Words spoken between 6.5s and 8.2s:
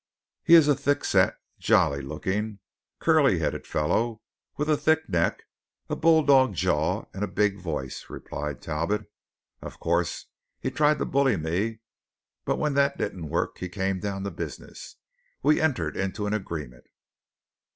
jaw, and a big voice,"